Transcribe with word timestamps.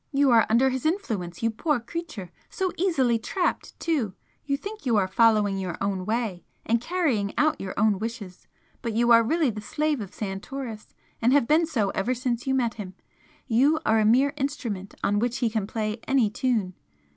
You 0.11 0.31
are 0.31 0.47
under 0.49 0.71
his 0.71 0.83
influence, 0.83 1.43
you 1.43 1.51
poor 1.51 1.79
creature! 1.79 2.31
so 2.49 2.71
easily 2.75 3.19
trapped, 3.19 3.79
too! 3.79 4.15
you 4.43 4.57
think 4.57 4.83
you 4.83 4.97
are 4.97 5.07
following 5.07 5.59
your 5.59 5.77
own 5.79 6.07
way 6.07 6.43
and 6.65 6.81
carrying 6.81 7.35
out 7.37 7.61
your 7.61 7.75
own 7.77 7.99
wishes, 7.99 8.47
but 8.81 8.93
you 8.93 9.11
are 9.11 9.21
really 9.21 9.51
the 9.51 9.61
slave 9.61 10.01
of 10.01 10.11
Santoris 10.11 10.87
and 11.21 11.33
have 11.33 11.45
been 11.47 11.67
so 11.67 11.91
ever 11.91 12.15
since 12.15 12.47
you 12.47 12.55
met 12.55 12.73
him. 12.73 12.95
You 13.45 13.79
are 13.85 13.99
a 13.99 14.03
mere 14.05 14.33
instrument 14.37 14.95
on 15.03 15.19
which 15.19 15.37
he 15.37 15.51
can 15.51 15.67
play 15.67 15.99
any 16.07 16.31
tune." 16.31 16.73